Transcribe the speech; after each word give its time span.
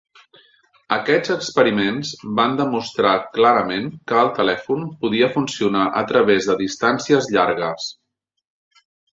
Aquests 0.95 1.33
experiments 1.33 2.13
van 2.39 2.57
demostrar 2.61 3.11
clarament 3.37 3.85
que 4.13 4.17
el 4.23 4.31
telèfon 4.39 4.89
podia 5.05 5.31
funcionar 5.39 5.85
a 6.03 6.05
través 6.15 6.49
de 6.53 6.59
distàncies 6.67 7.33
llargues. 7.37 7.93